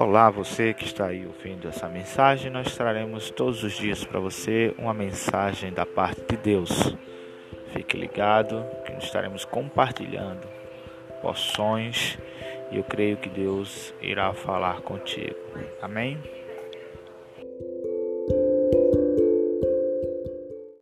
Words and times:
Olá, 0.00 0.30
você 0.30 0.72
que 0.72 0.84
está 0.84 1.08
aí 1.08 1.26
ouvindo 1.26 1.66
essa 1.66 1.88
mensagem, 1.88 2.52
nós 2.52 2.72
traremos 2.76 3.30
todos 3.30 3.64
os 3.64 3.72
dias 3.72 4.04
para 4.04 4.20
você 4.20 4.72
uma 4.78 4.94
mensagem 4.94 5.72
da 5.72 5.84
parte 5.84 6.20
de 6.20 6.36
Deus. 6.36 6.96
Fique 7.72 7.96
ligado 7.96 8.64
que 8.86 8.92
nós 8.92 9.02
estaremos 9.02 9.44
compartilhando 9.44 10.46
poções. 11.20 12.16
e 12.70 12.76
eu 12.76 12.84
creio 12.84 13.16
que 13.16 13.28
Deus 13.28 13.92
irá 14.00 14.32
falar 14.32 14.82
contigo. 14.82 15.34
Amém? 15.82 16.16